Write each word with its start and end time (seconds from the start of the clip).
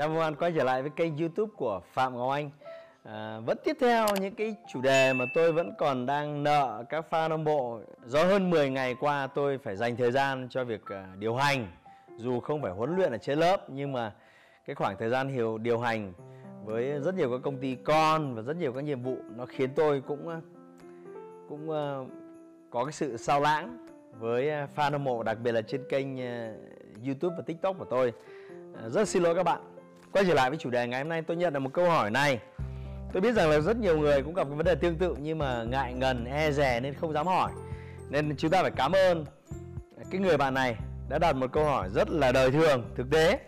Chào 0.00 0.08
mừng 0.08 0.18
bạn 0.18 0.36
quay 0.36 0.52
trở 0.56 0.64
lại 0.64 0.82
với 0.82 0.90
kênh 0.90 1.18
YouTube 1.18 1.52
của 1.56 1.80
Phạm 1.92 2.16
Ngọc 2.16 2.30
Anh. 2.30 2.50
À, 3.04 3.40
vẫn 3.46 3.58
tiếp 3.64 3.76
theo 3.80 4.06
những 4.20 4.34
cái 4.34 4.56
chủ 4.72 4.80
đề 4.80 5.12
mà 5.12 5.24
tôi 5.34 5.52
vẫn 5.52 5.72
còn 5.78 6.06
đang 6.06 6.42
nợ 6.42 6.84
các 6.88 7.06
fan 7.10 7.30
hâm 7.30 7.44
mộ. 7.44 7.80
Do 8.04 8.24
hơn 8.24 8.50
10 8.50 8.70
ngày 8.70 8.94
qua 9.00 9.26
tôi 9.26 9.58
phải 9.58 9.76
dành 9.76 9.96
thời 9.96 10.10
gian 10.12 10.48
cho 10.50 10.64
việc 10.64 10.80
uh, 10.82 11.18
điều 11.18 11.34
hành, 11.34 11.66
dù 12.16 12.40
không 12.40 12.62
phải 12.62 12.72
huấn 12.72 12.96
luyện 12.96 13.12
ở 13.12 13.18
trên 13.18 13.38
lớp 13.38 13.70
nhưng 13.70 13.92
mà 13.92 14.12
cái 14.66 14.74
khoảng 14.74 14.96
thời 14.98 15.08
gian 15.08 15.28
hiểu 15.28 15.58
điều 15.58 15.78
hành 15.78 16.12
với 16.64 17.00
rất 17.00 17.14
nhiều 17.14 17.30
các 17.30 17.40
công 17.42 17.60
ty 17.60 17.74
con 17.74 18.34
và 18.34 18.42
rất 18.42 18.56
nhiều 18.56 18.72
các 18.72 18.84
nhiệm 18.84 19.02
vụ 19.02 19.16
nó 19.36 19.46
khiến 19.46 19.70
tôi 19.76 20.00
cũng 20.00 20.28
uh, 20.28 20.44
cũng 21.48 21.70
uh, 21.70 22.08
có 22.70 22.84
cái 22.84 22.92
sự 22.92 23.16
sao 23.16 23.40
lãng 23.40 23.86
với 24.18 24.46
fan 24.76 24.90
hâm 24.92 25.04
mộ 25.04 25.22
đặc 25.22 25.38
biệt 25.42 25.52
là 25.52 25.62
trên 25.62 25.84
kênh 25.88 26.16
YouTube 27.06 27.36
và 27.36 27.42
TikTok 27.46 27.78
của 27.78 27.84
tôi. 27.84 28.12
Rất 28.88 29.08
xin 29.08 29.22
lỗi 29.22 29.34
các 29.34 29.42
bạn 29.42 29.69
Quay 30.12 30.24
trở 30.24 30.34
lại 30.34 30.50
với 30.50 30.58
chủ 30.58 30.70
đề 30.70 30.86
ngày 30.86 31.00
hôm 31.00 31.08
nay 31.08 31.22
tôi 31.22 31.36
nhận 31.36 31.52
được 31.52 31.60
một 31.60 31.72
câu 31.72 31.90
hỏi 31.90 32.10
này. 32.10 32.38
Tôi 33.12 33.20
biết 33.20 33.32
rằng 33.32 33.50
là 33.50 33.60
rất 33.60 33.76
nhiều 33.76 33.98
người 33.98 34.22
cũng 34.22 34.34
gặp 34.34 34.44
cái 34.44 34.56
vấn 34.56 34.66
đề 34.66 34.74
tương 34.74 34.96
tự 34.96 35.16
nhưng 35.20 35.38
mà 35.38 35.64
ngại 35.64 35.94
ngần, 35.94 36.24
e 36.24 36.52
rè 36.52 36.80
nên 36.80 36.94
không 36.94 37.12
dám 37.12 37.26
hỏi. 37.26 37.50
Nên 38.08 38.36
chúng 38.36 38.50
ta 38.50 38.62
phải 38.62 38.70
cảm 38.70 38.92
ơn 38.92 39.24
cái 40.10 40.20
người 40.20 40.36
bạn 40.36 40.54
này 40.54 40.76
đã 41.08 41.18
đặt 41.18 41.36
một 41.36 41.52
câu 41.52 41.64
hỏi 41.64 41.88
rất 41.94 42.10
là 42.10 42.32
đời 42.32 42.50
thường, 42.50 42.90
thực 42.96 43.10
tế. 43.10 43.38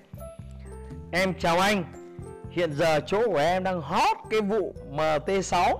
Em 1.12 1.34
chào 1.34 1.58
anh 1.58 1.84
Hiện 2.50 2.72
giờ 2.72 3.00
chỗ 3.06 3.22
của 3.26 3.38
em 3.38 3.64
đang 3.64 3.80
hot 3.80 4.16
cái 4.30 4.40
vụ 4.40 4.74
MT6 4.92 5.78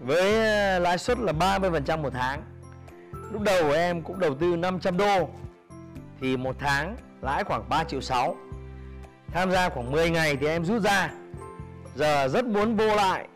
Với 0.00 0.32
lãi 0.80 0.98
suất 0.98 1.18
là 1.18 1.32
30% 1.32 2.02
một 2.02 2.10
tháng. 2.12 2.42
Lúc 3.32 3.42
đầu 3.42 3.62
của 3.62 3.74
em 3.74 4.02
cũng 4.02 4.20
đầu 4.20 4.34
tư 4.34 4.56
500 4.56 4.96
đô 4.96 5.28
Thì 6.20 6.36
một 6.36 6.56
tháng 6.58 6.96
lãi 7.22 7.44
khoảng 7.44 7.68
3 7.68 7.84
triệu 7.84 8.00
6 8.00 8.36
Tham 9.32 9.50
gia 9.50 9.68
khoảng 9.68 9.90
10 9.90 10.10
ngày 10.10 10.36
thì 10.36 10.46
em 10.46 10.64
rút 10.64 10.82
ra. 10.82 11.10
Giờ 11.94 12.28
rất 12.28 12.44
muốn 12.44 12.76
vô 12.76 12.96
lại, 12.96 13.28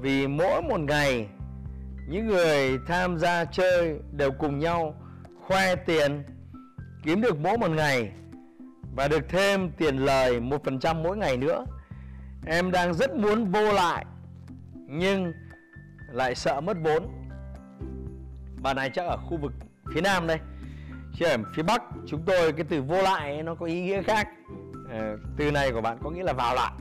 Vì 0.00 0.26
mỗi 0.26 0.62
một 0.62 0.80
ngày, 0.80 1.28
Những 2.08 2.26
người 2.26 2.78
tham 2.88 3.18
gia 3.18 3.44
chơi 3.44 4.00
đều 4.12 4.30
cùng 4.30 4.58
nhau 4.58 4.94
Khoe 5.46 5.76
tiền, 5.76 6.22
Kiếm 7.04 7.20
được 7.20 7.38
mỗi 7.38 7.58
một 7.58 7.70
ngày 7.70 8.12
Và 8.96 9.08
được 9.08 9.28
thêm 9.28 9.70
tiền 9.70 9.96
lời 9.96 10.40
1% 10.40 11.02
mỗi 11.02 11.16
ngày 11.16 11.36
nữa. 11.36 11.64
Em 12.46 12.70
đang 12.70 12.94
rất 12.94 13.14
muốn 13.14 13.50
vô 13.50 13.72
lại, 13.72 14.04
Nhưng 14.74 15.32
lại 16.12 16.34
sợ 16.34 16.60
mất 16.60 16.76
vốn. 16.82 17.08
Bà 18.62 18.74
này 18.74 18.90
chắc 18.90 19.06
ở 19.06 19.16
khu 19.16 19.36
vực 19.36 19.52
phía 19.94 20.00
Nam 20.00 20.26
đây. 20.26 20.38
Chứ 21.18 21.24
ở 21.26 21.36
phía 21.56 21.62
Bắc, 21.62 21.82
chúng 22.06 22.22
tôi 22.26 22.52
cái 22.52 22.66
từ 22.68 22.82
vô 22.82 23.02
lại 23.02 23.42
nó 23.42 23.54
có 23.54 23.66
ý 23.66 23.80
nghĩa 23.80 24.02
khác. 24.02 24.28
Ờ, 24.92 25.16
từ 25.36 25.50
này 25.50 25.72
của 25.72 25.80
bạn 25.80 25.98
có 26.02 26.10
nghĩa 26.10 26.22
là 26.22 26.32
vào 26.32 26.54
lại. 26.54 26.72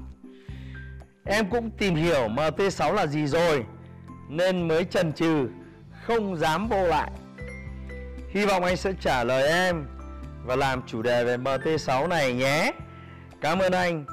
Em 1.26 1.50
cũng 1.50 1.72
tìm 1.72 1.95
hiểu 1.95 2.28
MT6 2.28 2.94
là 2.94 3.08
gì 3.08 3.28
rồi, 3.28 3.66
nên 4.30 4.68
mới 4.68 4.85
chần 4.85 5.13
chừ, 5.13 5.47
không 6.06 6.38
dám 6.38 6.68
vô 6.68 6.88
lại. 6.88 7.12
Hy 8.30 8.46
vọng 8.46 8.63
anh 8.63 8.78
sẽ 8.78 8.94
trả 9.00 9.24
lời 9.24 9.47
em 9.47 9.85
và 10.46 10.56
làm 10.56 10.81
chủ 10.88 11.02
đề 11.02 11.24
về 11.24 11.38
MT6 11.38 12.08
này 12.08 12.34
nhé. 12.34 12.72
Cảm 13.41 13.59
ơn 13.59 13.72
anh 13.72 14.06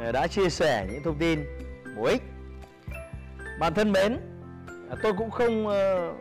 ờ, 0.00 0.12
đã 0.12 0.26
chia 0.26 0.48
sẻ 0.48 0.86
những 0.90 1.02
thông 1.04 1.18
tin 1.18 1.44
bổ 1.96 2.04
ích. 2.04 2.22
Bạn 3.60 3.74
thân 3.74 3.92
mến 3.92 4.18
à, 4.90 4.96
tôi 5.02 5.12
cũng 5.18 5.30
không 5.30 5.68
ờ, 5.68 6.12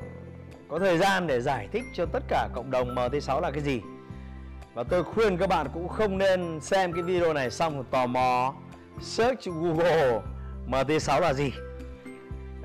có 0.69 0.79
thời 0.79 0.97
gian 0.97 1.27
để 1.27 1.41
giải 1.41 1.67
thích 1.71 1.83
cho 1.93 2.05
tất 2.05 2.23
cả 2.27 2.49
cộng 2.53 2.71
đồng 2.71 2.95
MT6 2.95 3.41
là 3.41 3.51
cái 3.51 3.61
gì 3.61 3.81
và 4.73 4.83
tôi 4.83 5.03
khuyên 5.03 5.37
các 5.37 5.49
bạn 5.49 5.67
cũng 5.73 5.87
không 5.87 6.17
nên 6.17 6.59
xem 6.61 6.93
cái 6.93 7.03
video 7.03 7.33
này 7.33 7.51
xong 7.51 7.75
rồi 7.75 7.85
tò 7.91 8.07
mò. 8.07 8.53
Search 9.01 9.45
Google 9.45 10.21
MT6 10.67 11.19
là 11.19 11.33
gì. 11.33 11.51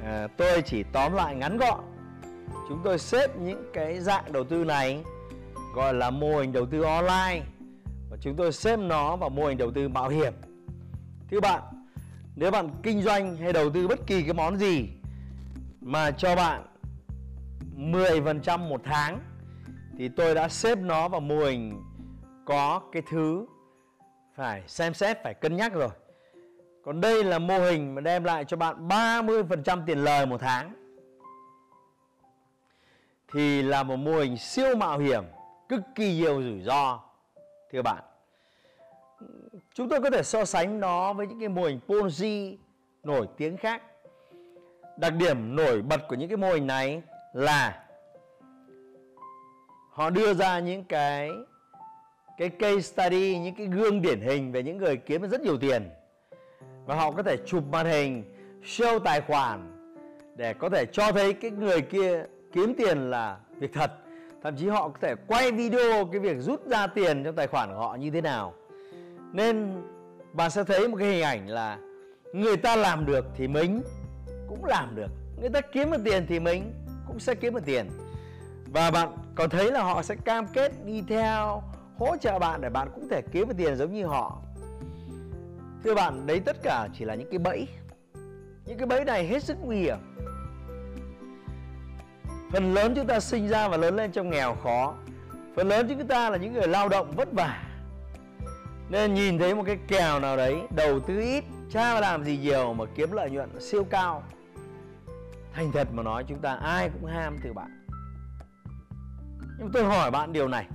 À, 0.05 0.28
Tôi 0.37 0.62
chỉ 0.62 0.83
tóm 0.83 1.12
lại 1.12 1.34
ngắn 1.34 1.56
gọn. 1.56 1.81
Chúng 2.69 2.81
tôi 2.84 2.99
xếp 2.99 3.37
những 3.37 3.71
cái 3.72 4.00
dạng 4.00 4.33
đầu 4.33 4.44
tư 4.44 4.65
này 4.65 5.03
gọi 5.75 5.94
là 5.94 6.11
mô 6.11 6.39
hình 6.39 6.53
đầu 6.53 6.67
tư 6.67 6.83
online. 6.83 7.43
Và 8.11 8.17
chúng 8.21 8.37
tôi 8.37 8.53
xếp 8.53 8.77
nó 8.77 9.17
vào 9.17 9.31
mô 9.31 9.47
hình 9.47 9.59
đầu 9.59 9.71
tư 9.71 9.88
mạo 9.88 10.09
hiểm. 10.09 10.33
Thưa 11.31 11.41
bạn, 11.41 11.62
nếu 12.37 12.50
bạn 12.50 12.71
kinh 12.83 13.03
doanh 13.03 13.37
hay 13.37 13.53
đầu 13.53 13.71
tư 13.71 13.88
bất 13.88 14.06
kỳ 14.06 14.23
cái 14.23 14.33
món 14.34 14.56
gì 14.59 14.88
mà 15.81 16.11
cho 16.11 16.37
bạn 16.37 16.67
10% 17.77 18.59
một 18.69 18.81
tháng 18.84 19.19
thì 19.99 20.09
tôi 20.09 20.34
đã 20.34 20.49
xếp 20.49 20.78
nó 20.78 21.09
vào 21.09 21.21
mô 21.21 21.38
hình 21.38 21.83
có 22.46 22.80
cái 22.92 23.02
thứ 23.10 23.46
phải 24.34 24.62
xem 24.66 24.94
xét, 24.94 25.22
phải 25.22 25.34
cân 25.34 25.56
nhắc 25.56 25.72
rồi. 25.72 25.88
Còn 26.84 27.00
đây 27.00 27.24
là 27.24 27.38
mô 27.38 27.58
hình 27.58 27.94
mà 27.94 28.00
đem 28.00 28.24
lại 28.24 28.44
cho 28.44 28.56
bạn 28.56 28.88
30% 28.88 29.82
tiền 29.86 29.98
lời 29.98 30.26
một 30.26 30.40
tháng. 30.40 30.72
Thì 33.32 33.62
là 33.62 33.82
một 33.82 33.96
mô 33.96 34.12
hình 34.12 34.36
siêu 34.36 34.76
mạo 34.76 34.98
hiểm, 34.98 35.24
cực 35.68 35.80
kỳ 35.94 36.14
nhiều 36.14 36.42
rủi 36.42 36.60
ro, 36.60 37.00
thưa 37.72 37.82
bạn. 37.82 38.04
Chúng 39.74 39.88
tôi 39.88 40.00
có 40.00 40.10
thể 40.10 40.22
so 40.22 40.44
sánh 40.44 40.80
nó 40.80 41.12
với 41.12 41.26
những 41.26 41.40
cái 41.40 41.48
mô 41.48 41.62
hình 41.62 41.80
Ponzi 41.88 42.56
nổi 43.02 43.28
tiếng 43.36 43.56
khác. 43.56 43.82
Đặc 44.96 45.12
điểm 45.18 45.56
nổi 45.56 45.82
bật 45.82 46.00
của 46.08 46.14
những 46.14 46.28
cái 46.28 46.36
mô 46.36 46.52
hình 46.52 46.66
này 46.66 47.02
là 47.32 47.84
họ 49.90 50.10
đưa 50.10 50.34
ra 50.34 50.58
những 50.58 50.84
cái 50.84 51.30
cái 52.38 52.48
case 52.48 52.80
study, 52.80 53.38
những 53.38 53.54
cái 53.54 53.66
gương 53.66 54.02
điển 54.02 54.20
hình 54.20 54.52
về 54.52 54.62
những 54.62 54.76
người 54.76 54.97
kiếm 54.97 55.22
được 55.22 55.28
rất 55.28 55.41
nhiều 55.41 55.58
tiền. 55.58 55.91
Và 56.86 56.94
họ 56.94 57.10
có 57.10 57.22
thể 57.22 57.36
chụp 57.47 57.64
màn 57.70 57.86
hình, 57.86 58.24
show 58.64 58.98
tài 58.98 59.20
khoản 59.20 59.72
để 60.36 60.54
có 60.54 60.69
thể 60.69 60.86
cho 60.92 61.12
thấy 61.12 61.32
cái 61.32 61.50
người 61.50 61.80
kia 61.80 62.25
kiếm 62.52 62.75
tiền 62.75 63.10
là 63.10 63.38
việc 63.58 63.72
thật. 63.72 63.92
Thậm 64.42 64.56
chí 64.56 64.69
họ 64.69 64.88
có 64.88 64.98
thể 65.00 65.14
quay 65.26 65.52
video 65.52 66.04
cái 66.12 66.20
việc 66.20 66.36
rút 66.41 66.66
ra 66.66 66.86
tiền 66.86 67.25
trong 67.25 67.34
tài 67.34 67.46
khoản 67.46 67.69
của 67.69 67.78
họ 67.78 67.94
như 67.94 68.10
thế 68.10 68.20
nào. 68.20 68.54
Nên 69.32 69.82
bạn 70.32 70.50
sẽ 70.50 70.64
thấy 70.64 70.88
một 70.88 70.96
cái 70.96 71.08
hình 71.08 71.22
ảnh 71.22 71.48
là 71.48 71.78
người 72.32 72.56
ta 72.56 72.76
làm 72.76 73.06
được 73.06 73.26
thì 73.36 73.48
mình 73.48 73.82
cũng 74.48 74.64
làm 74.64 74.96
được. 74.96 75.10
Người 75.41 75.50
ta 75.50 75.60
kiếm 75.60 75.91
được 75.91 76.00
tiền 76.04 76.26
thì 76.28 76.41
mình 76.41 76.72
cũng 77.06 77.19
sẽ 77.19 77.34
kiếm 77.34 77.54
được 77.54 77.64
tiền. 77.64 77.86
Và 78.66 78.91
bạn 78.91 79.08
còn 79.34 79.50
thấy 79.50 79.72
là 79.72 79.82
họ 79.82 80.02
sẽ 80.02 80.14
cam 80.25 80.46
kết 80.46 80.72
đi 80.84 81.02
theo 81.08 81.62
hỗ 81.98 82.16
trợ 82.16 82.38
bạn 82.38 82.60
để 82.60 82.70
bạn 82.70 82.88
cũng 82.94 83.08
thể 83.08 83.22
kiếm 83.32 83.48
được 83.48 83.54
tiền 83.58 83.76
giống 83.76 83.94
như 83.94 84.06
họ. 84.06 84.38
Thưa 85.84 85.94
bạn, 85.94 86.26
đấy 86.26 86.40
tất 86.40 86.56
cả 86.62 86.88
chỉ 86.94 87.04
là 87.04 87.14
những 87.14 87.30
cái 87.30 87.38
bẫy. 87.38 87.68
Những 88.64 88.78
cái 88.78 88.86
bẫy 88.86 89.04
này 89.04 89.26
hết 89.26 89.42
sức 89.42 89.56
nguy 89.60 89.76
hiểm. 89.76 89.98
Phần 92.52 92.74
lớn 92.74 92.92
chúng 92.96 93.06
ta 93.06 93.20
sinh 93.20 93.48
ra 93.48 93.68
và 93.68 93.76
lớn 93.76 93.96
lên 93.96 94.12
trong 94.12 94.30
nghèo 94.30 94.54
khó. 94.54 94.94
Phần 95.56 95.68
lớn 95.68 95.86
chúng 95.88 96.06
ta 96.06 96.30
là 96.30 96.36
những 96.36 96.52
người 96.52 96.68
lao 96.68 96.88
động 96.88 97.12
vất 97.16 97.32
vả. 97.32 97.62
Nên 98.88 99.14
nhìn 99.14 99.38
thấy 99.38 99.54
một 99.54 99.62
cái 99.66 99.78
kèo 99.88 100.20
nào 100.20 100.37
đấy, 100.37 100.62
đầu 100.76 101.00
tư 101.00 101.20
ít 101.20 101.44
cha 101.70 102.00
làm 102.00 102.25
gì 102.25 102.38
nhiều 102.38 102.75
mà 102.75 102.84
kiếm 102.94 103.12
lợi 103.12 103.31
nhuận 103.31 103.60
siêu 103.60 103.84
cao. 103.84 104.22
Thành 105.52 105.72
thật 105.72 105.88
mà 105.92 106.02
nói, 106.02 106.25
chúng 106.28 106.38
ta 106.38 106.54
ai 106.54 106.90
cũng 106.90 107.04
ham 107.04 107.37
từ 107.44 107.52
bạn. 107.52 107.87
Nhưng 109.58 109.70
tôi 109.72 109.84
hỏi 109.84 110.10
bạn 110.10 110.32
điều 110.32 110.49
này 110.49 110.66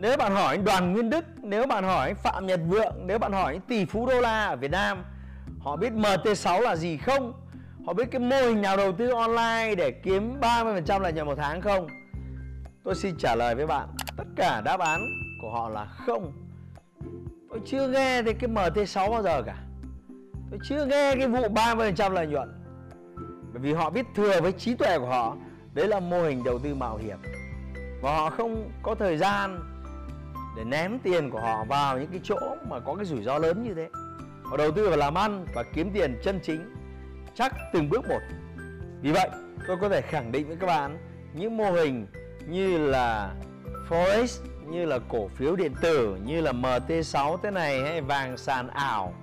nếu 0.00 0.16
bạn 0.16 0.34
hỏi 0.34 0.56
anh 0.56 0.64
Đoàn 0.64 0.92
Nguyên 0.92 1.10
Đức, 1.10 1.24
Nếu 1.42 1.66
bạn 1.66 1.84
hỏi 1.84 2.08
anh 2.08 2.16
Phạm 2.16 2.46
Nhật 2.46 2.60
Vượng, 2.68 3.06
Nếu 3.06 3.18
bạn 3.18 3.32
hỏi 3.32 3.52
anh 3.52 3.60
tỷ 3.60 3.84
phú 3.84 4.06
đô 4.06 4.20
la 4.20 4.46
ở 4.46 4.56
Việt 4.56 4.70
Nam, 4.70 5.04
Họ 5.60 5.76
biết 5.76 5.92
MT6 5.92 6.60
là 6.60 6.76
gì 6.76 6.96
không? 6.96 7.32
Họ 7.86 7.92
biết 7.92 8.10
cái 8.10 8.20
mô 8.20 8.36
hình 8.36 8.62
nào 8.62 8.76
đầu 8.76 8.92
tư 8.92 9.10
online 9.10 9.74
Để 9.74 9.90
kiếm 9.90 10.40
30% 10.40 11.00
lợi 11.00 11.12
nhuận 11.12 11.26
một 11.26 11.34
tháng 11.36 11.60
không? 11.60 11.86
Tôi 12.84 12.94
xin 12.94 13.16
trả 13.18 13.34
lời 13.34 13.54
với 13.54 13.66
bạn, 13.66 13.88
Tất 14.16 14.24
cả 14.36 14.60
đáp 14.60 14.80
án 14.80 15.00
của 15.42 15.50
họ 15.50 15.68
là 15.68 15.84
không. 15.84 16.32
Tôi 17.50 17.60
chưa 17.66 17.88
nghe 17.88 18.22
thấy 18.22 18.34
cái 18.34 18.50
MT6 18.50 19.10
bao 19.10 19.22
giờ 19.22 19.42
cả. 19.42 19.56
Tôi 20.50 20.60
chưa 20.64 20.86
nghe 20.86 21.14
cái 21.14 21.28
vụ 21.28 21.48
30% 21.48 22.10
lợi 22.10 22.26
nhuận. 22.26 22.48
Bởi 23.52 23.62
vì 23.62 23.72
họ 23.72 23.90
biết 23.90 24.06
thừa 24.14 24.40
với 24.40 24.52
trí 24.52 24.74
tuệ 24.74 24.98
của 24.98 25.06
họ, 25.06 25.36
Đấy 25.74 25.88
là 25.88 26.00
mô 26.00 26.22
hình 26.22 26.44
đầu 26.44 26.58
tư 26.58 26.74
mạo 26.74 26.96
hiểm. 26.96 27.18
Và 28.02 28.16
họ 28.16 28.30
không 28.30 28.70
có 28.82 28.94
thời 28.94 29.16
gian 29.16 29.69
để 30.56 30.64
ném 30.64 30.98
tiền 30.98 31.30
của 31.30 31.40
họ 31.40 31.64
vào 31.64 31.98
những 31.98 32.10
cái 32.10 32.20
chỗ 32.22 32.56
mà 32.68 32.80
có 32.80 32.94
cái 32.94 33.04
rủi 33.04 33.22
ro 33.22 33.38
lớn 33.38 33.62
như 33.62 33.74
thế 33.74 33.88
Họ 34.50 34.56
đầu 34.56 34.70
tư 34.70 34.88
vào 34.88 34.96
làm 34.96 35.14
ăn 35.14 35.46
và 35.54 35.62
kiếm 35.62 35.90
tiền 35.94 36.20
chân 36.22 36.40
chính 36.42 36.74
chắc 37.34 37.54
từng 37.72 37.90
bước 37.90 38.08
một. 38.08 38.20
Vì 39.02 39.12
vậy, 39.12 39.28
tôi 39.66 39.76
có 39.80 39.88
thể 39.88 40.00
khẳng 40.00 40.32
định 40.32 40.48
với 40.48 40.56
các 40.56 40.66
bạn 40.66 40.98
những 41.34 41.56
mô 41.56 41.70
hình 41.70 42.06
như 42.48 42.78
là 42.78 43.34
Forex, 43.88 44.44
như 44.66 44.84
là 44.84 44.98
cổ 45.08 45.28
phiếu 45.28 45.56
điện 45.56 45.74
tử, 45.80 46.16
như 46.24 46.40
là 46.40 46.52
MT6 46.52 47.36
thế 47.36 47.50
này 47.50 47.82
hay 47.82 48.00
vàng 48.00 48.36
sàn 48.36 48.68
ảo. 48.68 49.14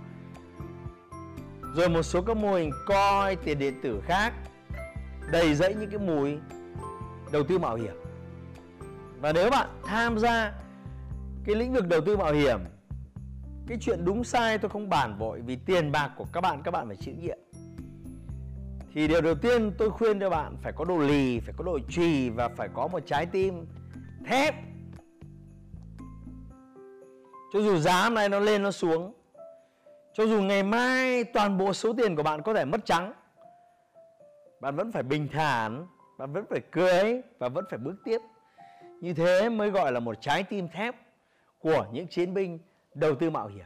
Rồi 1.75 1.89
một 1.89 2.03
số 2.03 2.21
các 2.21 2.37
mô 2.37 2.53
hình 2.53 2.71
coi 2.85 3.35
tiền 3.35 3.59
điện 3.59 3.79
tử 3.83 4.01
khác 4.05 4.33
đầy 5.31 5.55
dẫy 5.55 5.73
những 5.73 5.89
cái 5.89 5.99
mùi 5.99 6.37
đầu 7.31 7.43
tư 7.43 7.57
mạo 7.57 7.75
hiểm. 7.75 7.95
Và 9.21 9.33
nếu 9.33 9.49
bạn 9.49 9.69
tham 9.85 10.19
gia 10.19 10.53
cái 11.47 11.55
lĩnh 11.55 11.73
vực 11.73 11.87
đầu 11.87 12.01
tư 12.01 12.17
mạo 12.17 12.33
hiểm, 12.33 12.59
cái 13.67 13.77
chuyện 13.81 14.05
đúng 14.05 14.23
sai 14.23 14.57
tôi 14.57 14.69
không 14.69 14.89
bàn 14.89 15.17
vội 15.19 15.41
vì 15.41 15.55
tiền 15.55 15.91
bạc 15.91 16.11
của 16.17 16.25
các 16.33 16.41
bạn 16.41 16.61
các 16.63 16.71
bạn 16.71 16.87
phải 16.87 16.95
chịu 16.95 17.13
nhiệm 17.19 17.37
thì 18.93 19.07
điều 19.07 19.21
đầu 19.21 19.35
tiên 19.35 19.71
tôi 19.77 19.89
khuyên 19.89 20.19
cho 20.19 20.29
bạn 20.29 20.57
phải 20.61 20.73
có 20.73 20.85
đồ 20.85 20.97
lì, 20.97 21.39
phải 21.39 21.53
có 21.57 21.63
đồ 21.63 21.79
trì 21.89 22.29
và 22.29 22.49
phải 22.49 22.69
có 22.73 22.87
một 22.87 22.99
trái 23.05 23.25
tim 23.25 23.65
thép. 24.25 24.55
Cho 27.53 27.59
dù 27.59 27.77
giá 27.77 28.03
hôm 28.03 28.13
nay 28.13 28.29
nó 28.29 28.39
lên, 28.39 28.63
nó 28.63 28.71
xuống, 28.71 29.13
cho 30.13 30.23
dù 30.23 30.41
ngày 30.41 30.63
mai 30.63 31.23
toàn 31.23 31.57
bộ 31.57 31.73
số 31.73 31.93
tiền 31.93 32.15
của 32.15 32.23
bạn 32.23 32.41
có 32.41 32.53
thể 32.53 32.65
mất 32.65 32.85
trắng, 32.85 33.13
bạn 34.59 34.75
vẫn 34.75 34.91
phải 34.91 35.03
bình 35.03 35.27
thản, 35.31 35.87
bạn 36.17 36.33
vẫn 36.33 36.45
phải 36.49 36.61
cười 36.71 37.21
và 37.39 37.49
vẫn 37.49 37.65
phải 37.69 37.79
bước 37.79 37.95
tiếp. 38.05 38.21
Như 39.01 39.13
thế 39.13 39.49
mới 39.49 39.69
gọi 39.69 39.91
là 39.91 39.99
một 39.99 40.21
trái 40.21 40.43
tim 40.43 40.67
thép 40.67 41.06
của 41.59 41.85
những 41.91 42.07
chiến 42.07 42.33
binh 42.33 42.59
đầu 42.93 43.15
tư 43.15 43.29
mạo 43.29 43.47
hiểm. 43.47 43.65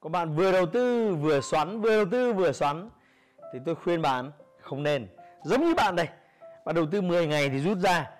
Có 0.00 0.10
bạn 0.10 0.34
vừa 0.34 0.52
đầu 0.52 0.66
tư, 0.66 1.14
vừa 1.14 1.40
xoắn, 1.40 1.80
vừa 1.80 1.96
đầu 1.96 2.06
tư, 2.10 2.32
vừa 2.32 2.52
xoắn, 2.52 2.90
thì 3.52 3.58
tôi 3.66 3.74
khuyên 3.74 4.02
bạn 4.02 4.30
không 4.60 4.82
nên. 4.82 5.08
Giống 5.44 5.60
như 5.60 5.74
bạn 5.74 5.96
đây, 5.96 6.08
bạn 6.64 6.74
đầu 6.74 6.86
tư 6.92 7.00
10 7.00 7.26
ngày 7.26 7.48
thì 7.48 7.58
rút 7.58 7.78
ra, 7.78 8.10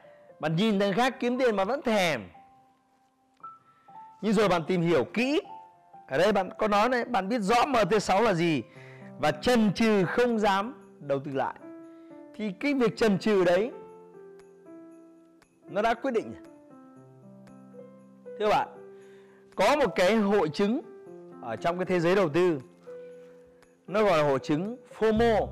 bạn 0.41 0.56
nhìn 0.56 0.81
thằng 0.81 0.93
khác 0.93 1.17
kiếm 1.20 1.38
tiền 1.38 1.56
mà 1.56 1.64
vẫn 1.64 1.82
thèm. 1.82 2.23
Nhưng 4.20 4.32
rồi 4.32 4.49
bạn 4.49 4.64
tìm 4.67 4.82
hiểu 4.82 5.05
kỹ. 5.05 5.40
Ở 6.08 6.19
đây 6.19 6.32
bạn 6.32 6.50
có 6.58 6.69
nói 6.69 6.88
này, 6.88 7.05
bạn 7.05 7.29
biết 7.29 7.38
rõ 7.38 7.64
MT6 7.64 8.23
là 8.23 8.35
gì 8.35 8.62
và 9.19 9.31
chần 9.31 9.73
chừ 9.73 10.05
không 10.05 10.38
dám 10.38 10.75
đầu 11.00 11.19
tư 11.19 11.31
lại. 11.35 11.55
Thì 12.35 12.52
cái 12.61 12.75
việc 12.75 12.97
chần 12.97 13.19
chừ 13.19 13.44
đấy, 13.44 13.73
nó 15.69 15.82
đã 15.82 15.94
quyết 15.94 16.11
định 16.11 16.35
thưa 18.39 18.49
bạn, 18.49 18.69
có 19.55 19.77
một 19.77 19.93
cái 19.95 20.17
hội 20.17 20.49
chứng 20.49 20.81
ở 21.43 21.57
trong 21.57 21.79
cái 21.79 21.85
thế 21.85 22.01
giới 22.01 22.15
đầu 22.15 22.29
tư. 22.29 22.61
Nó 23.87 24.05
gọi 24.05 24.19
là 24.19 24.25
hội 24.25 24.39
chứng 24.39 24.77
FOMO. 24.99 25.49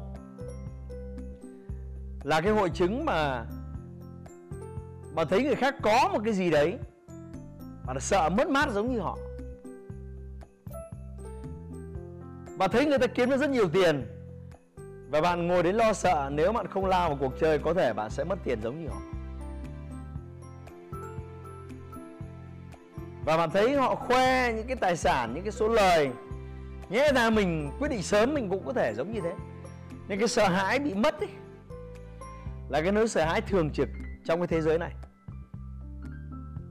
Là 2.22 2.40
cái 2.40 2.52
hội 2.52 2.70
chứng 2.70 3.04
mà 3.04 3.46
mà 5.14 5.24
thấy 5.24 5.44
người 5.44 5.54
khác 5.54 5.74
có 5.82 6.08
một 6.12 6.20
cái 6.24 6.32
gì 6.34 6.50
đấy 6.50 6.78
mà 7.86 7.94
sợ 8.00 8.28
mất 8.28 8.48
mát 8.48 8.70
giống 8.70 8.94
như 8.94 9.00
họ. 9.00 9.18
Và 12.58 12.68
thấy 12.68 12.86
người 12.86 12.98
ta 12.98 13.06
kiếm 13.06 13.30
được 13.30 13.36
rất 13.36 13.50
nhiều 13.50 13.68
tiền 13.68 14.06
và 15.10 15.20
bạn 15.20 15.46
ngồi 15.46 15.62
đến 15.62 15.76
lo 15.76 15.92
sợ, 15.92 16.30
nếu 16.32 16.52
bạn 16.52 16.66
không 16.66 16.86
lao 16.86 17.08
vào 17.08 17.18
cuộc 17.20 17.32
chơi, 17.40 17.58
có 17.58 17.74
thể 17.74 17.92
bạn 17.92 18.10
sẽ 18.10 18.24
mất 18.24 18.38
tiền 18.44 18.58
giống 18.62 18.82
như 18.82 18.88
họ. 18.88 19.11
Và 23.24 23.36
bạn 23.36 23.50
thấy 23.50 23.74
họ 23.74 23.94
khoe 23.94 24.52
những 24.52 24.66
cái 24.66 24.76
tài 24.76 24.96
sản, 24.96 25.34
những 25.34 25.44
cái 25.44 25.52
số 25.52 25.68
lời. 25.68 26.10
Nhẽ 26.88 27.12
ra 27.14 27.30
mình 27.30 27.70
quyết 27.78 27.88
định 27.88 28.02
sớm 28.02 28.34
mình 28.34 28.48
cũng 28.48 28.66
có 28.66 28.72
thể 28.72 28.94
giống 28.94 29.12
như 29.12 29.20
thế. 29.20 29.32
Nên 30.08 30.18
cái 30.18 30.28
sợ 30.28 30.48
hãi 30.48 30.78
bị 30.78 30.94
mất 30.94 31.20
ấy, 31.20 31.28
là 32.68 32.82
cái 32.82 32.92
nỗi 32.92 33.08
sợ 33.08 33.24
hãi 33.24 33.40
thường 33.40 33.70
trực 33.70 33.88
trong 34.24 34.40
cái 34.40 34.46
thế 34.46 34.60
giới 34.60 34.78
này. 34.78 34.92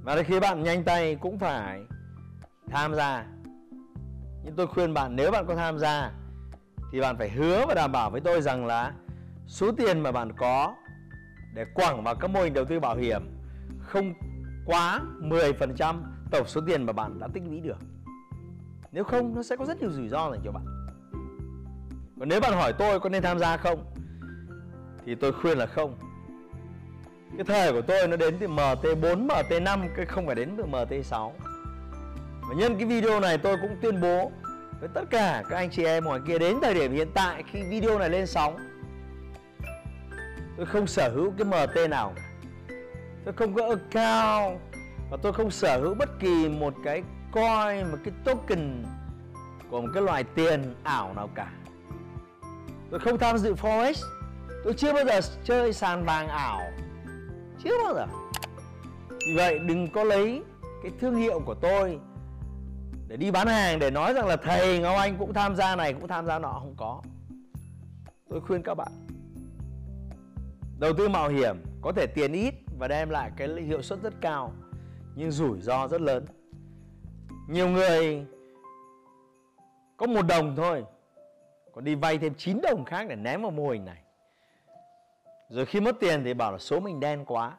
Và 0.04 0.24
khi 0.24 0.40
bạn 0.40 0.64
nhanh 0.64 0.84
tay 0.84 1.16
cũng 1.16 1.40
phải 1.40 1.82
tham 2.72 2.96
gia. 2.96 3.26
Nhưng 4.44 4.56
tôi 4.56 4.68
khuyên 4.68 4.94
bạn, 4.94 5.16
nếu 5.16 5.32
bạn 5.32 5.46
có 5.48 5.56
tham 5.56 5.80
gia, 5.80 6.12
thì 6.92 7.02
bạn 7.02 7.18
phải 7.18 7.30
hứa 7.30 7.66
và 7.68 7.74
đảm 7.74 7.92
bảo 7.92 8.10
với 8.10 8.22
tôi 8.22 8.42
rằng 8.42 8.66
là 8.66 8.94
số 9.48 9.72
tiền 9.72 10.00
mà 10.00 10.12
bạn 10.12 10.32
có 10.38 10.76
để 11.54 11.66
quẳng 11.74 12.04
vào 12.04 12.16
các 12.16 12.28
mô 12.28 12.42
hình 12.42 12.54
đầu 12.54 12.66
tư 12.66 12.80
bảo 12.80 12.96
hiểm 12.96 13.22
không 13.80 14.14
quá 14.66 15.02
10% 15.20 16.11
tổng 16.32 16.48
số 16.48 16.62
tiền 16.68 16.86
mà 16.86 16.94
bạn 16.94 17.20
đã 17.20 17.28
tích 17.34 17.44
lũy 17.50 17.60
được. 17.60 17.78
Nếu 18.92 19.04
không 19.04 19.36
nó 19.36 19.44
sẽ 19.44 19.56
có 19.56 19.66
rất 19.66 19.82
nhiều 19.82 19.92
rủi 19.92 20.08
ro 20.08 20.32
dành 20.32 20.42
cho 20.46 20.52
bạn. 20.52 20.66
Còn 22.20 22.30
nếu 22.30 22.40
bạn 22.42 22.54
hỏi 22.54 22.74
tôi 22.74 23.00
có 23.00 23.10
nên 23.10 23.24
tham 23.24 23.40
gia 23.40 23.58
không 23.58 23.86
thì 25.06 25.16
tôi 25.16 25.34
khuyên 25.34 25.58
là 25.58 25.66
không. 25.66 25.96
Cái 27.38 27.46
thời 27.46 27.72
của 27.72 27.82
tôi 27.82 28.08
nó 28.08 28.16
đến 28.16 28.38
từ 28.40 28.48
MT4, 28.48 29.28
MT5 29.28 29.88
cái 29.96 30.06
không 30.06 30.26
phải 30.26 30.36
đến 30.36 30.56
từ 30.58 30.64
MT6 30.64 31.32
và 32.52 32.58
nhân 32.58 32.76
cái 32.78 32.86
video 32.86 33.20
này 33.20 33.38
tôi 33.38 33.58
cũng 33.62 33.76
tuyên 33.82 34.02
bố 34.02 34.32
với 34.80 34.90
tất 34.94 35.04
cả 35.10 35.44
các 35.50 35.56
anh 35.56 35.70
chị 35.70 35.86
em 35.86 36.04
ngoài 36.04 36.20
kia 36.28 36.40
đến 36.40 36.58
thời 36.62 36.74
điểm 36.74 36.94
hiện 36.94 37.08
tại 37.14 37.44
khi 37.52 37.64
video 37.70 38.00
này 38.00 38.10
lên 38.10 38.28
sóng 38.28 38.58
tôi 40.58 40.66
không 40.66 40.88
sở 40.88 41.10
hữu 41.10 41.34
cái 41.38 41.46
MT 41.46 41.90
nào 41.90 42.14
tôi 43.26 43.34
không 43.34 43.54
có 43.54 43.64
account 43.64 44.60
và 45.12 45.18
tôi 45.22 45.34
không 45.34 45.52
sở 45.52 45.80
hữu 45.82 45.94
bất 45.94 46.20
kỳ 46.20 46.50
một 46.50 46.74
cái 46.84 47.04
coin, 47.32 47.92
một 47.92 47.98
cái 48.04 48.14
token 48.26 48.84
của 49.70 49.82
một 49.82 49.88
cái 49.94 50.04
loại 50.04 50.24
tiền 50.24 50.76
ảo 50.84 51.14
nào 51.14 51.30
cả. 51.36 51.52
Tôi 52.92 53.00
không 53.00 53.18
tham 53.18 53.38
dự 53.38 53.54
forex 53.54 53.94
tôi 54.64 54.74
chưa 54.74 54.94
bao 54.94 55.06
giờ 55.06 55.20
chơi 55.44 55.74
sàn 55.74 56.06
vàng 56.06 56.28
ảo. 56.28 56.62
Chưa 57.64 57.84
bao 57.84 57.94
giờ. 57.96 58.06
Vì 59.10 59.36
vậy 59.36 59.60
đừng 59.60 59.92
có 59.92 60.04
lấy 60.04 60.44
cái 60.84 60.92
thương 61.00 61.16
hiệu 61.16 61.40
của 61.46 61.56
tôi 61.56 62.00
để 63.08 63.18
đi 63.18 63.32
bán 63.32 63.48
hàng, 63.48 63.80
để 63.80 63.92
nói 63.92 64.14
rằng 64.14 64.28
là 64.28 64.36
thầy 64.36 64.80
Ngọc 64.80 64.98
Anh 64.98 65.18
cũng 65.18 65.34
tham 65.34 65.56
gia 65.56 65.76
này, 65.76 65.94
cũng 65.94 66.08
tham 66.08 66.26
gia 66.26 66.40
nọ. 66.40 66.54
Không 66.54 66.76
có. 66.78 67.02
Tôi 68.30 68.42
khuyên 68.42 68.64
các 68.64 68.76
bạn. 68.76 68.92
Đầu 70.80 70.94
tư 70.98 71.10
mạo 71.10 71.30
hiểm, 71.30 71.56
có 71.82 71.92
thể 71.92 72.06
tiền 72.08 72.34
ít 72.34 72.54
và 72.80 72.88
đem 72.88 73.10
lại 73.10 73.32
cái 73.38 73.48
hiệu 73.48 73.82
suất 73.82 74.02
rất 74.02 74.14
cao 74.22 74.54
nhưng 75.16 75.32
rủi 75.32 75.62
ro 75.62 75.88
rất 75.88 76.02
lớn. 76.02 76.26
Nhiều 77.48 77.70
người 77.70 78.26
có 79.98 80.08
một 80.08 80.22
đồng 80.22 80.56
thôi, 80.56 80.86
còn 81.74 81.84
đi 81.84 81.96
vay 81.96 82.18
thêm 82.18 82.34
9 82.34 82.62
đồng 82.62 82.86
khác 82.86 83.06
để 83.10 83.16
ném 83.16 83.42
vào 83.42 83.52
mô 83.52 83.70
hình 83.70 83.86
này. 83.86 84.02
Rồi 85.50 85.66
khi 85.66 85.80
mất 85.80 85.96
tiền 86.00 86.24
thì 86.24 86.34
bảo 86.34 86.52
là 86.52 86.58
số 86.58 86.80
mình 86.80 87.00
đen 87.00 87.26
quá. 87.26 87.58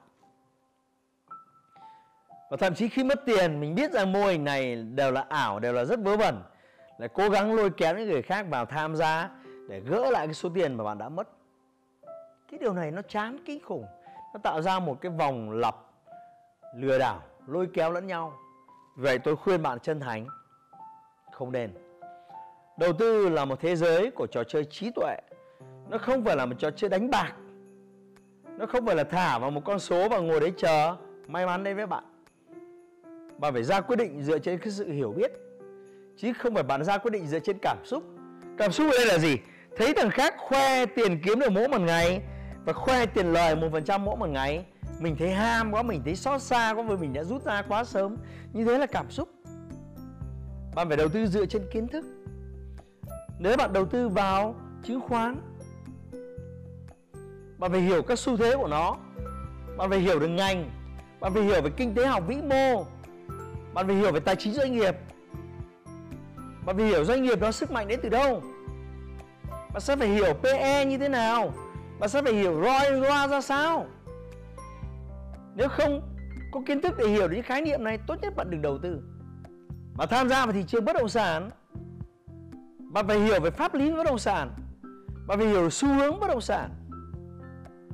Và 2.50 2.56
thậm 2.56 2.74
chí 2.74 2.88
khi 2.88 3.04
mất 3.04 3.20
tiền, 3.26 3.60
mình 3.60 3.74
biết 3.74 3.92
rằng 3.92 4.12
mô 4.12 4.26
hình 4.26 4.44
này 4.44 4.76
đều 4.76 5.12
là 5.12 5.26
ảo, 5.28 5.60
đều 5.60 5.72
là 5.72 5.84
rất 5.84 6.00
vớ 6.00 6.16
vẩn. 6.16 6.42
Lại 6.98 7.08
cố 7.08 7.28
gắng 7.28 7.54
lôi 7.54 7.70
kéo 7.70 7.96
những 7.96 8.08
người 8.08 8.22
khác 8.22 8.46
vào 8.50 8.66
tham 8.66 8.96
gia 8.96 9.30
để 9.68 9.80
gỡ 9.80 10.10
lại 10.10 10.26
cái 10.26 10.34
số 10.34 10.48
tiền 10.54 10.74
mà 10.74 10.84
bạn 10.84 10.98
đã 10.98 11.08
mất. 11.08 11.28
Cái 12.50 12.58
điều 12.60 12.72
này 12.72 12.90
nó 12.90 13.02
chán 13.02 13.38
kinh 13.44 13.62
khủng. 13.64 13.86
Nó 14.34 14.40
tạo 14.42 14.62
ra 14.62 14.78
một 14.78 15.00
cái 15.00 15.12
vòng 15.12 15.50
lặp 15.50 15.76
lừa 16.74 16.98
đảo 16.98 17.22
lôi 17.46 17.68
kéo 17.72 17.92
lẫn 17.92 18.06
nhau. 18.06 18.38
Vậy 18.96 19.18
tôi 19.18 19.36
khuyên 19.36 19.62
bạn 19.62 19.78
chân 19.80 20.00
thành, 20.00 20.26
không 21.32 21.52
nên. 21.52 21.70
Đầu 22.78 22.92
tư 22.92 23.28
là 23.28 23.44
một 23.44 23.60
thế 23.60 23.76
giới 23.76 24.10
của 24.10 24.26
trò 24.26 24.44
chơi 24.44 24.64
trí 24.64 24.90
tuệ. 24.90 25.16
Nó 25.88 25.98
không 25.98 26.24
phải 26.24 26.36
là 26.36 26.46
một 26.46 26.54
trò 26.58 26.70
chơi 26.70 26.90
đánh 26.90 27.10
bạc. 27.10 27.32
Nó 28.58 28.66
không 28.66 28.86
phải 28.86 28.96
là 28.96 29.04
thả 29.04 29.38
vào 29.38 29.50
một 29.50 29.60
con 29.64 29.78
số 29.78 30.08
và 30.08 30.18
ngồi 30.18 30.40
đấy 30.40 30.52
chờ, 30.56 30.96
may 31.26 31.46
mắn 31.46 31.64
đến 31.64 31.76
với 31.76 31.86
bạn. 31.86 32.04
Bạn 33.38 33.52
phải 33.52 33.62
ra 33.62 33.80
quyết 33.80 33.96
định 33.96 34.22
dựa 34.22 34.38
trên 34.38 34.58
cái 34.58 34.70
sự 34.70 34.92
hiểu 34.92 35.12
biết, 35.12 35.32
chứ 36.16 36.32
không 36.32 36.54
phải 36.54 36.62
bạn 36.62 36.84
ra 36.84 36.98
quyết 36.98 37.10
định 37.10 37.26
dựa 37.26 37.38
trên 37.38 37.58
cảm 37.62 37.76
xúc. 37.84 38.02
Cảm 38.58 38.72
xúc 38.72 38.86
ở 38.92 38.98
đây 38.98 39.06
là 39.06 39.18
gì? 39.18 39.36
Thấy 39.76 39.94
thằng 39.94 40.10
khác 40.10 40.34
khoe 40.38 40.86
tiền 40.86 41.20
kiếm 41.24 41.40
được 41.40 41.52
mỗi 41.52 41.68
một 41.68 41.80
ngày 41.80 42.22
và 42.64 42.72
khoe 42.72 43.06
tiền 43.06 43.32
lời 43.32 43.56
một 43.56 43.68
phần 43.72 43.84
trăm 43.84 44.04
mỗi 44.04 44.16
một 44.16 44.28
ngày 44.28 44.64
mình 45.02 45.16
thấy 45.16 45.30
ham 45.30 45.72
quá, 45.72 45.82
mình 45.82 46.02
thấy 46.04 46.16
xót 46.16 46.42
xa 46.42 46.74
quá 46.74 46.82
vì 46.82 46.96
mình 46.96 47.12
đã 47.12 47.24
rút 47.24 47.44
ra 47.44 47.62
quá 47.62 47.84
sớm. 47.84 48.16
Như 48.52 48.64
thế 48.64 48.78
là 48.78 48.86
cảm 48.86 49.10
xúc. 49.10 49.28
Bạn 50.74 50.88
phải 50.88 50.96
đầu 50.96 51.08
tư 51.08 51.26
dựa 51.26 51.46
trên 51.46 51.62
kiến 51.72 51.88
thức. 51.88 52.04
Nếu 53.38 53.56
bạn 53.56 53.72
đầu 53.72 53.86
tư 53.86 54.08
vào 54.08 54.54
chứng 54.84 55.00
khoán, 55.00 55.36
bạn 57.58 57.72
phải 57.72 57.80
hiểu 57.80 58.02
các 58.02 58.18
xu 58.18 58.36
thế 58.36 58.56
của 58.56 58.68
nó. 58.68 58.96
Bạn 59.76 59.90
phải 59.90 59.98
hiểu 59.98 60.18
được 60.18 60.28
ngành. 60.28 60.70
Bạn 61.20 61.34
phải 61.34 61.42
hiểu 61.42 61.62
về 61.62 61.70
kinh 61.76 61.94
tế 61.94 62.06
học 62.06 62.24
vĩ 62.26 62.36
mô. 62.36 62.84
Bạn 63.74 63.86
phải 63.86 63.96
hiểu 63.96 64.12
về 64.12 64.20
tài 64.20 64.36
chính 64.36 64.52
doanh 64.52 64.72
nghiệp. 64.72 64.96
Bạn 66.66 66.76
phải 66.76 66.86
hiểu 66.86 67.04
doanh 67.04 67.22
nghiệp 67.22 67.40
nó 67.40 67.52
sức 67.52 67.70
mạnh 67.70 67.88
đến 67.88 68.00
từ 68.02 68.08
đâu. 68.08 68.42
Bạn 69.50 69.80
sẽ 69.80 69.96
phải 69.96 70.08
hiểu 70.08 70.34
PE 70.34 70.84
như 70.84 70.98
thế 70.98 71.08
nào. 71.08 71.52
Bạn 71.98 72.08
sẽ 72.08 72.22
phải 72.22 72.32
hiểu 72.32 72.62
ROI 72.62 73.00
ROA 73.00 73.28
ra 73.28 73.40
sao 73.40 73.86
nếu 75.56 75.68
không 75.68 76.00
có 76.52 76.60
kiến 76.66 76.80
thức 76.80 76.94
để 76.98 77.08
hiểu 77.08 77.28
đến 77.28 77.42
khái 77.42 77.62
niệm 77.62 77.84
này, 77.84 77.98
tốt 78.06 78.14
nhất 78.22 78.36
bạn 78.36 78.50
đừng 78.50 78.62
đầu 78.62 78.78
tư. 78.78 79.02
Mà 79.94 80.06
tham 80.06 80.28
gia 80.28 80.46
vào 80.46 80.52
thị 80.52 80.64
trường 80.66 80.84
bất 80.84 80.96
động 80.96 81.08
sản, 81.08 81.50
bạn 82.78 83.06
phải 83.06 83.20
hiểu 83.20 83.40
về 83.40 83.50
pháp 83.50 83.74
lý 83.74 83.92
bất 83.92 84.06
động 84.06 84.18
sản, 84.18 84.50
bạn 85.26 85.38
phải 85.38 85.46
hiểu 85.46 85.70
xu 85.70 85.88
hướng 85.88 86.20
bất 86.20 86.26
động 86.28 86.40
sản, 86.40 86.70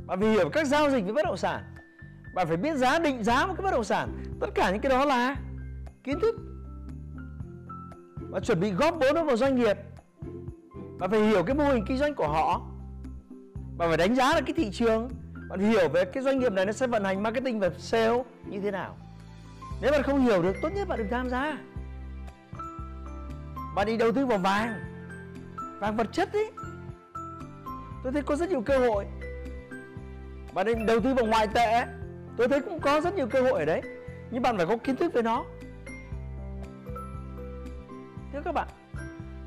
bạn 0.07 0.21
phải 0.21 0.31
hiểu 0.31 0.49
các 0.53 0.67
giao 0.67 0.91
dịch 0.91 1.05
với 1.05 1.15
bất 1.15 1.25
động 1.25 1.37
sản, 1.37 1.63
bạn 2.35 2.47
phải 2.47 2.57
biết 2.57 2.77
giá 2.77 2.99
định 2.99 3.25
giá 3.25 3.47
một 3.47 3.55
cái 3.57 3.65
bất 3.65 3.71
động 3.71 3.85
sản. 3.85 4.23
Tất 4.41 4.47
cả 4.55 4.71
những 4.71 4.81
cái 4.81 4.91
đó 4.91 5.05
là 5.05 5.37
kiến 6.05 6.21
thức. 6.21 6.35
Và 8.31 8.41
chuẩn 8.41 8.61
bị 8.61 8.71
góp 8.71 8.95
vốn 9.01 9.27
vào 9.27 9.37
doanh 9.37 9.57
nghiệp, 9.57 9.79
bạn 10.99 11.11
phải 11.11 11.21
hiểu 11.21 11.43
cái 11.43 11.57
mô 11.57 11.65
hình 11.65 11.85
kinh 11.89 11.99
doanh 11.99 12.15
của 12.15 12.29
họ, 12.29 12.61
bạn 13.77 13.89
phải 13.89 13.97
đánh 13.97 14.15
giá 14.15 14.33
được 14.35 14.41
cái 14.47 14.55
thị 14.55 14.71
trường 14.73 15.09
bạn 15.49 15.61
hiểu 15.61 15.89
về 15.89 16.05
cái 16.05 16.23
doanh 16.23 16.39
nghiệp 16.39 16.53
này 16.53 16.67
nó 16.67 16.73
sẽ 16.73 16.87
vận 16.87 17.05
hành 17.05 17.23
marketing 17.23 17.61
và 17.61 17.71
sale 17.79 18.23
như 18.47 18.61
thế 18.61 18.71
nào. 18.71 18.97
Nếu 19.83 19.93
bạn 19.93 20.03
không 20.03 20.21
hiểu 20.21 20.43
được, 20.43 20.57
tốt 20.63 20.69
nhất 20.75 20.89
bạn 20.89 20.99
đừng 20.99 21.09
tham 21.11 21.31
gia. 21.31 21.59
Bạn 23.75 23.87
đi 23.87 23.97
đầu 23.97 24.13
tư 24.13 24.27
vào 24.27 24.39
vàng 24.39 24.75
vàng 25.81 25.97
vật 25.97 26.07
chất 26.13 26.33
ấy 26.33 26.51
tôi 28.03 28.13
thấy 28.13 28.23
có 28.23 28.37
rất 28.37 28.51
nhiều 28.51 28.63
cơ 28.63 28.79
hội. 28.79 29.07
Bạn 30.55 30.67
đi 30.67 30.73
đầu 30.87 31.01
tư 31.01 31.15
vào 31.15 31.27
ngoại 31.27 31.47
tệ 31.47 31.85
tôi 32.37 32.49
thấy 32.49 32.61
cũng 32.61 32.81
có 32.81 33.01
rất 33.01 33.15
nhiều 33.15 33.27
cơ 33.27 33.43
hội 33.43 33.59
ở 33.59 33.65
đấy. 33.65 33.83
Nhưng 34.31 34.43
bạn 34.43 34.57
phải 34.57 34.67
có 34.67 34.77
kiến 34.77 34.97
thức 34.97 35.13
về 35.13 35.23
nó. 35.23 35.45
Thưa 38.33 38.41
các 38.45 38.53
bạn, 38.53 38.69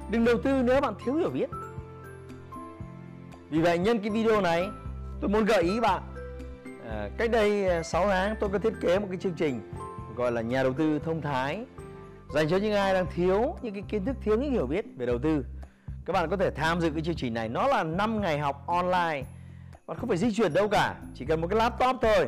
đừng 0.09 0.25
đầu 0.25 0.35
tư 0.43 0.61
nếu 0.63 0.81
bạn 0.81 0.93
thiếu 1.05 1.15
hiểu 1.15 1.29
biết. 1.29 1.49
Vì 3.49 3.61
vậy, 3.61 3.77
nhân 3.77 3.99
cái 3.99 4.09
video 4.09 4.41
này 4.41 4.69
tôi 5.21 5.29
muốn 5.29 5.45
gợi 5.45 5.63
ý 5.63 5.79
bạn. 5.79 6.01
À, 6.89 7.09
cách 7.17 7.31
đây 7.31 7.67
à, 7.67 7.83
6 7.83 8.07
tháng 8.07 8.35
tôi 8.39 8.49
có 8.49 8.59
thiết 8.59 8.73
kế 8.81 8.99
một 8.99 9.07
cái 9.09 9.17
chương 9.17 9.33
trình 9.33 9.71
gọi 10.15 10.31
là 10.31 10.41
nhà 10.41 10.63
đầu 10.63 10.73
tư 10.73 10.99
thông 10.99 11.21
thái 11.21 11.65
dành 12.33 12.49
cho 12.49 12.57
những 12.57 12.73
ai 12.73 12.93
đang 12.93 13.05
thiếu 13.15 13.55
những 13.61 13.73
cái 13.73 13.83
kiến 13.89 14.05
thức 14.05 14.15
thiếu 14.21 14.37
những 14.37 14.51
hiểu 14.51 14.67
biết 14.67 14.85
về 14.97 15.05
đầu 15.05 15.19
tư. 15.19 15.45
Các 16.05 16.13
bạn 16.13 16.29
có 16.29 16.37
thể 16.37 16.51
tham 16.51 16.81
dự 16.81 16.89
cái 16.89 17.01
chương 17.01 17.15
trình 17.15 17.33
này. 17.33 17.49
Nó 17.49 17.67
là 17.67 17.83
5 17.83 18.21
ngày 18.21 18.39
học 18.39 18.67
online. 18.67 19.23
Bạn 19.87 19.97
không 19.97 20.09
phải 20.09 20.17
di 20.17 20.33
chuyển 20.33 20.53
đâu 20.53 20.67
cả 20.67 20.95
chỉ 21.15 21.25
cần 21.25 21.41
một 21.41 21.47
cái 21.47 21.59
laptop 21.59 21.95
thôi. 22.01 22.27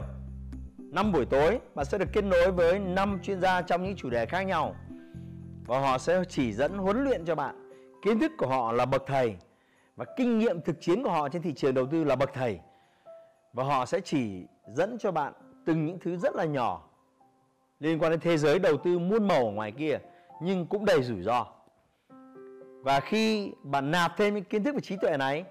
5 0.77 1.11
buổi 1.11 1.25
tối 1.25 1.59
bạn 1.75 1.85
sẽ 1.85 1.97
được 1.97 2.09
kết 2.13 2.23
nối 2.23 2.51
với 2.51 2.79
5 2.79 3.19
chuyên 3.23 3.41
gia 3.41 3.61
trong 3.61 3.83
những 3.83 3.95
chủ 3.95 4.09
đề 4.09 4.25
khác 4.25 4.41
nhau. 4.41 4.75
Và 5.65 5.79
họ 5.79 5.97
sẽ 5.97 6.23
chỉ 6.29 6.53
dẫn 6.53 6.77
huấn 6.77 7.03
luyện 7.03 7.25
cho 7.25 7.35
bạn 7.35 7.69
kiến 8.03 8.19
thức 8.19 8.31
của 8.37 8.47
họ 8.47 8.71
là 8.71 8.85
bậc 8.85 9.03
thầy 9.07 9.35
và 9.95 10.05
kinh 10.17 10.39
nghiệm 10.39 10.61
thực 10.61 10.81
chiến 10.81 11.03
của 11.03 11.09
họ 11.09 11.29
trên 11.29 11.41
thị 11.41 11.53
trường 11.53 11.73
đầu 11.73 11.85
tư 11.91 12.03
là 12.03 12.15
bậc 12.15 12.33
thầy 12.33 12.59
và 13.53 13.63
họ 13.63 13.85
sẽ 13.85 13.99
chỉ 13.99 14.45
dẫn 14.75 14.97
cho 14.99 15.11
bạn 15.11 15.33
từng 15.65 15.85
những 15.85 15.99
thứ 15.99 16.17
rất 16.17 16.35
là 16.35 16.45
nhỏ 16.45 16.89
liên 17.79 17.99
quan 17.99 18.11
đến 18.11 18.19
thế 18.19 18.37
giới 18.37 18.59
đầu 18.59 18.77
tư 18.77 18.99
muôn 18.99 19.27
màu 19.27 19.45
ở 19.45 19.51
ngoài 19.51 19.71
kia, 19.71 19.99
nhưng 20.41 20.65
cũng 20.65 20.85
đầy 20.85 21.03
rủi 21.03 21.21
ro. 21.21 21.45
Và 22.81 22.99
khi 22.99 23.51
bạn 23.63 23.91
nạp 23.91 24.11
thêm 24.17 24.35
những 24.35 24.43
kiến 24.43 24.63
thức 24.63 24.75
và 24.75 24.81
trí 24.81 24.95
tuệ 24.97 25.17
này, 25.17 25.45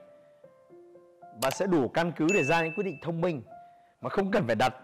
bạn 1.43 1.53
sẽ 1.53 1.67
đủ 1.67 1.89
căn 1.89 2.13
cứ 2.17 2.27
để 2.35 2.45
ra 2.45 2.65
những 2.65 2.75
quyết 2.75 2.85
định 2.85 2.99
thông 3.03 3.21
minh 3.21 3.43
mà 4.01 4.11
không 4.11 4.31
cần 4.31 4.47
phải 4.47 4.57
đặt 4.57 4.75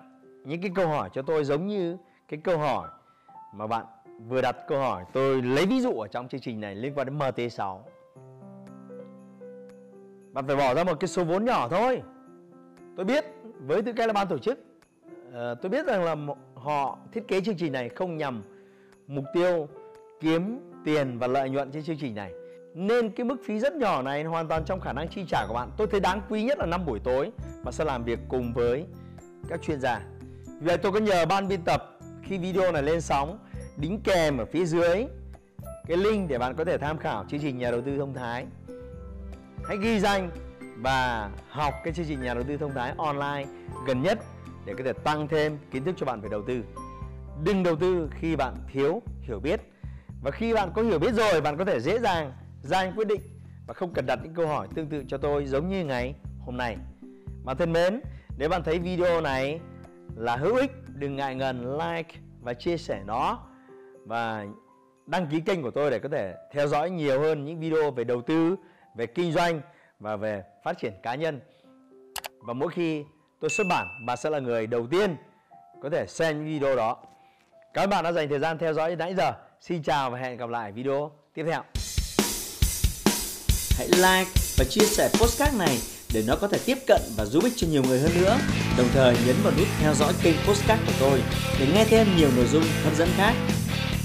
những 0.44 0.60
cái 0.60 0.70
câu 0.75 0.88
hỏi 0.88 1.10
cho 1.12 1.22
tôi 1.22 1.44
giống 1.44 1.66
như 1.66 1.96
cái 2.28 2.40
câu 2.44 2.58
hỏi 2.58 2.88
mà 3.54 3.66
bạn 3.66 3.87
vừa 4.28 4.42
đặt 4.42 4.56
câu 4.68 4.78
hỏi. 4.78 5.04
Tôi 5.12 5.42
lấy 5.42 5.66
ví 5.66 5.80
dụ 5.80 5.92
ở 5.92 6.08
trong 6.08 6.28
chương 6.28 6.40
trình 6.40 6.60
này 6.60 6.75
liên 6.75 6.94
quan 6.94 7.06
đến 7.06 7.18
MT6 7.18 7.80
bạn 10.32 10.46
phải 10.46 10.56
bỏ 10.56 10.75
ra 10.75 10.84
một 10.84 11.00
cái 11.00 11.08
số 11.08 11.25
vốn 11.25 11.44
nhỏ 11.44 11.68
thôi 11.68 12.02
tôi 12.99 13.05
biết, 13.05 13.25
với 13.67 13.83
tư 13.83 13.93
cách 13.93 14.07
là 14.07 14.12
ban 14.12 14.28
tổ 14.28 14.38
chức 14.38 14.59
ờ, 15.33 15.55
tôi 15.55 15.71
biết 15.71 15.87
rằng 15.87 16.05
là 16.05 16.17
họ 16.55 16.99
thiết 17.12 17.28
kế 17.28 17.40
chương 17.40 17.57
trình 17.57 17.73
này 17.73 17.88
không 17.88 18.17
nhằm 18.17 18.43
mục 19.07 19.25
tiêu 19.35 19.69
kiếm 20.21 20.61
tiền 20.85 21.19
và 21.19 21.26
lợi 21.26 21.50
nhuận 21.50 21.73
trên 21.73 21.85
chương 21.85 21.97
trình 22.00 22.14
này. 22.14 22.33
Nên 22.75 23.11
cái 23.11 23.25
mức 23.25 23.37
phí 23.45 23.59
rất 23.59 23.75
nhỏ 23.75 24.02
này 24.02 24.25
hoàn 24.25 24.49
toàn 24.49 24.64
trong 24.64 24.81
khả 24.81 24.93
năng 24.93 25.09
chi 25.09 25.25
trả 25.28 25.47
của 25.49 25.55
bạn. 25.55 25.71
Tôi 25.76 25.87
thấy 25.87 26.00
đáng 26.00 26.23
quý 26.28 26.43
nhất 26.43 26.59
là 26.59 26.67
năm 26.67 26.87
buổi 26.87 26.99
tối 26.99 27.31
mà 27.64 27.73
sẽ 27.73 27.85
làm 27.85 28.05
việc 28.05 28.19
cùng 28.28 28.52
với 28.52 28.85
các 29.49 29.62
chuyên 29.62 29.81
gia. 29.81 30.00
Vì 30.47 30.67
vậy 30.67 30.78
tôi 30.78 30.93
có 30.93 30.99
nhờ 30.99 31.26
ban 31.26 31.49
biên 31.49 31.62
tập 31.62 31.99
khi 32.23 32.38
video 32.38 32.73
này 32.73 32.83
lên 32.83 33.00
sóng, 33.00 33.38
đính 33.76 34.00
kèm 34.05 34.38
ở 34.38 34.45
phía 34.45 34.64
dưới 34.64 35.07
cái 35.87 35.97
link 35.97 36.28
để 36.28 36.38
bạn 36.38 36.55
có 36.57 36.64
thể 36.64 36.78
tham 36.78 36.99
khảo 36.99 37.25
chương 37.28 37.40
trình 37.40 37.59
nhà 37.59 37.71
đầu 37.71 37.81
tư 37.81 37.99
thông 37.99 38.14
thái. 38.14 38.47
Hãy 39.64 39.76
ghi 39.83 40.00
danh 40.00 40.31
và 40.82 41.30
học 41.49 41.75
cái 41.85 41.94
chương 41.94 42.06
trình 42.08 42.23
nhà 42.23 42.35
đầu 42.35 42.44
tư 42.49 42.56
thông 42.56 42.75
thái 42.75 42.94
online 42.99 43.47
gần 43.87 44.02
nhất 44.02 44.18
để 44.64 44.75
có 44.78 44.85
thể 44.85 44.92
tăng 44.92 45.28
thêm 45.28 45.58
kiến 45.70 45.85
thức 45.85 45.94
cho 45.99 46.06
bạn 46.06 46.20
về 46.20 46.28
đầu 46.28 46.42
tư. 46.42 46.64
Đừng 47.44 47.62
đầu 47.62 47.76
tư 47.76 48.11
khi 48.14 48.37
bạn 48.37 48.54
thiếu 48.73 49.02
hiểu 49.20 49.40
biết. 49.40 49.61
Và 50.23 50.30
khi 50.30 50.54
bạn 50.54 50.73
có 50.75 50.82
hiểu 50.82 50.99
biết 50.99 51.14
rồi, 51.14 51.40
bạn 51.40 51.56
có 51.56 51.64
thể 51.64 51.80
dễ 51.80 51.99
dàng 51.99 52.32
ra 52.62 52.85
những 52.85 52.97
quyết 52.97 53.06
định 53.06 53.20
và 53.66 53.75
không 53.75 53.92
cần 53.92 54.06
đặt 54.06 54.18
những 54.23 54.35
câu 54.35 54.47
hỏi 54.47 54.68
tương 54.75 54.88
tự 54.88 55.04
cho 55.08 55.18
tôi 55.18 55.47
giống 55.47 55.68
như 55.68 55.85
ngày 55.85 56.14
hôm 56.40 56.56
nay. 56.56 56.76
Bạn 57.44 57.56
thân 57.56 57.73
mến, 57.73 58.00
nếu 58.38 58.49
bạn 58.49 58.62
thấy 58.62 58.78
video 58.78 59.20
này 59.20 59.61
là 60.16 60.37
hữu 60.37 60.56
ích, 60.56 60.73
đừng 60.94 61.16
ngại 61.16 61.35
ngần 61.35 61.78
like 61.78 62.14
và 62.40 62.54
chia 62.54 62.76
sẻ 62.76 63.02
nó. 63.06 63.38
Và 64.06 64.47
đăng 65.06 65.26
ký 65.26 65.40
kênh 65.40 65.62
của 65.62 65.70
tôi 65.70 65.90
để 65.90 65.99
có 65.99 66.08
thể 66.08 66.35
theo 66.52 66.66
dõi 66.66 66.90
nhiều 66.90 67.20
hơn 67.20 67.44
những 67.44 67.61
video 67.61 67.90
về 67.90 68.04
đầu 68.04 68.23
tư, 68.23 68.56
về 68.97 69.06
kinh 69.06 69.32
doanh 69.32 69.61
và 70.00 70.17
về 70.17 70.43
phát 70.64 70.78
triển 70.78 70.93
cá 71.02 71.14
nhân. 71.14 71.40
Và 72.40 72.52
mỗi 72.52 72.69
khi 72.69 73.05
tôi 73.40 73.50
xuất 73.50 73.67
bản 73.67 73.87
bạn 74.07 74.17
sẽ 74.17 74.31
là 74.31 74.38
người 74.38 74.67
đầu 74.67 74.87
tiên 74.90 75.17
có 75.83 75.90
thể 75.90 76.07
xem 76.09 76.45
video 76.45 76.76
đó. 76.76 76.97
Cảm 77.75 77.85
ơn 77.85 77.90
bạn 77.90 78.05
đã 78.05 78.12
dành 78.12 78.28
thời 78.28 78.38
gian 78.38 78.59
theo 78.59 78.75
dõi 78.75 78.97
nãy 78.97 79.14
giờ. 79.14 79.33
Xin 79.61 79.83
chào 79.83 80.11
và 80.11 80.19
hẹn 80.19 80.37
gặp 80.37 80.49
lại 80.49 80.73
video 80.73 81.12
tiếp 81.35 81.45
theo. 81.50 81.62
Hãy 83.78 83.88
like 83.88 84.31
và 84.59 84.64
chia 84.71 84.87
sẻ 84.87 85.09
postcard 85.12 85.59
này 85.59 85.78
để 86.14 86.23
nó 86.26 86.37
có 86.40 86.49
thể 86.49 86.59
tiếp 86.67 86.78
cận 86.87 87.00
và 87.17 87.25
giúp 87.25 87.45
ích 87.45 87.52
cho 87.57 87.67
nhiều 87.71 87.83
người 87.83 88.00
hơn 88.00 88.11
nữa. 88.21 88.38
Đồng 88.78 88.88
thời 88.95 89.17
nhấn 89.26 89.37
vào 89.43 89.52
nút 89.59 89.67
theo 89.81 89.95
dõi 89.95 90.12
kênh 90.23 90.37
postcard 90.47 90.83
của 90.87 90.93
tôi 91.00 91.23
để 91.61 91.67
nghe 91.75 91.85
thêm 91.85 92.07
nhiều 92.17 92.28
nội 92.37 92.47
dung 92.47 92.64
hấp 92.85 92.95
dẫn 92.95 93.09
khác. 93.17 93.35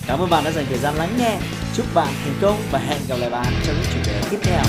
Cảm 0.08 0.20
ơn 0.20 0.30
bạn 0.30 0.44
đã 0.44 0.52
dành 0.52 0.66
thời 0.70 0.78
gian 0.78 0.96
lắng 0.96 1.16
nghe. 1.20 1.40
Chúc 1.76 1.86
bạn 1.94 2.14
thành 2.24 2.38
công 2.42 2.58
và 2.72 2.80
hẹn 2.80 3.02
gặp 3.08 3.16
lại 3.20 3.30
bạn 3.30 3.54
trong 3.66 3.76
những 3.76 3.92
chủ 3.94 4.12
đề 4.12 4.22
tiếp 4.30 4.40
theo. 4.44 4.64